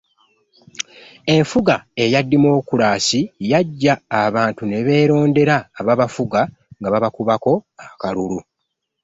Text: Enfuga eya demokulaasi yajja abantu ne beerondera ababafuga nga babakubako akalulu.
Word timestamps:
Enfuga 1.35 1.75
eya 2.03 2.19
demokulaasi 2.31 3.19
yajja 3.51 3.93
abantu 4.21 4.61
ne 4.65 4.77
beerondera 4.85 5.55
ababafuga 5.79 6.41
nga 6.79 6.87
babakubako 6.93 7.53
akalulu. 7.85 8.39